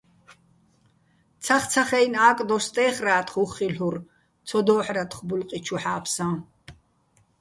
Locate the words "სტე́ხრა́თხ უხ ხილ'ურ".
2.69-3.95